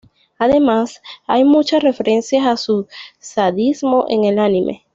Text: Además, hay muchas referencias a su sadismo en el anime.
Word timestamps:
Además, 0.39 0.99
hay 1.27 1.43
muchas 1.43 1.83
referencias 1.83 2.47
a 2.47 2.57
su 2.57 2.87
sadismo 3.19 4.05
en 4.09 4.23
el 4.23 4.39
anime. 4.39 4.83